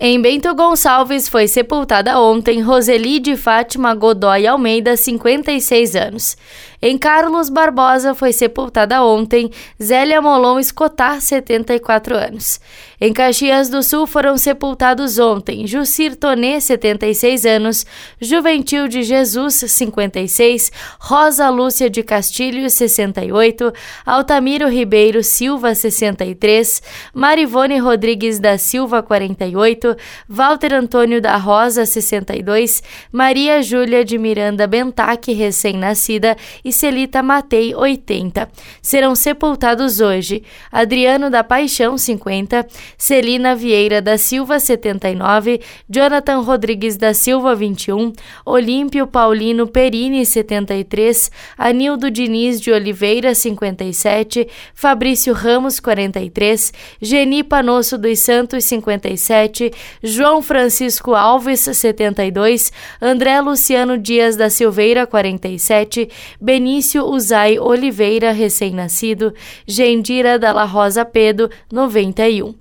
[0.00, 6.36] Em Bento Gonçalves foi sepultada ontem Roseli de Fátima Godoy Almeida, 56 anos.
[6.82, 12.60] Em Carlos Barbosa foi sepultada ontem Zélia Molon Escotar, 74 anos.
[13.00, 17.86] Em Caxias do Sul foram sepultados ontem Jucir Tonê, 76 anos,
[18.20, 23.72] Juventil de Jesus, 56, Rosa Lúcia de Castilho, 68,
[24.04, 26.82] Altamiro Ribeiro Silva, 63,
[27.14, 29.83] Marivone Rodrigues da Silva, 48,
[30.28, 38.48] Walter Antônio da Rosa, 62, Maria Júlia de Miranda Bentac, recém-nascida, e Celita Matei, 80.
[38.80, 42.66] Serão sepultados hoje Adriano da Paixão, 50,
[42.96, 48.12] Celina Vieira da Silva, 79, Jonathan Rodrigues da Silva, 21,
[48.44, 58.18] Olímpio Paulino Perini, 73, Anildo Diniz de Oliveira, 57, Fabrício Ramos, 43, Geni Panosso dos
[58.20, 66.08] Santos, 57, João Francisco Alves, 72, André Luciano Dias da Silveira, 47,
[66.40, 69.34] Benício Uzai Oliveira, recém-nascido,
[69.66, 72.54] Gendira Dalla Rosa Pedro, 91.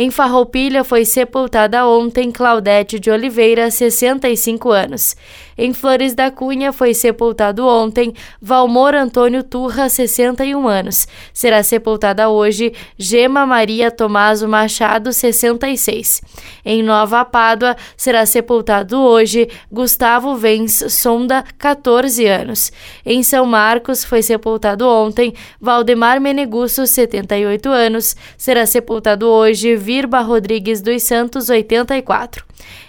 [0.00, 5.16] Em Farroupilha foi sepultada ontem Claudete de Oliveira, 65 anos.
[5.56, 11.08] Em Flores da Cunha foi sepultado ontem Valmor Antônio Turra, 61 anos.
[11.34, 16.22] Será sepultada hoje Gema Maria Tomaso Machado, 66.
[16.70, 22.70] Em Nova Pádua será sepultado hoje Gustavo Vence Sonda, 14 anos.
[23.06, 28.14] Em São Marcos foi sepultado ontem Valdemar Menegusso, 78 anos.
[28.36, 32.44] Será sepultado hoje Virba Rodrigues dos Santos, 84.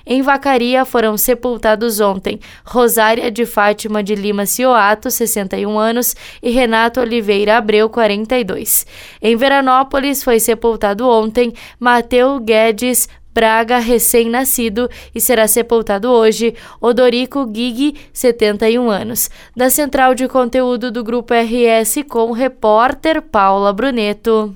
[0.06, 7.00] Em Vacaria foram sepultados ontem Rosária de Fátima de Lima Cioato, 61 anos, e Renato
[7.00, 8.86] Oliveira Abreu, 42.
[9.22, 13.08] Em Veranópolis foi sepultado ontem Mateu Guedes
[13.40, 19.30] Braga, recém-nascido, e será sepultado hoje Odorico Gig, 71 anos.
[19.56, 24.54] Da central de conteúdo do Grupo RS com repórter Paula Bruneto.